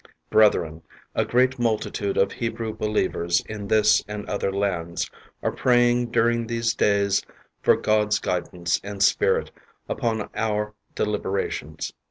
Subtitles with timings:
[0.31, 0.81] Brethren,
[1.13, 5.07] a great multitude of Hebrew believers in this and other lands
[5.43, 7.21] are praying during these days
[7.61, 9.51] for God's guidance and Spirit
[9.87, 11.93] upon our delib erations.